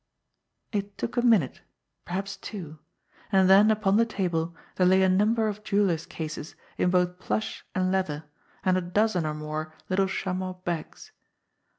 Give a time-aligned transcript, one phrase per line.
[0.71, 1.61] It took a minute,
[2.05, 2.79] perhaps two;
[3.31, 7.63] and then upon the table there lay a number of jewellers' cases in both plush
[7.75, 8.23] and leather,
[8.65, 11.11] and a dozen or more little chamois bags.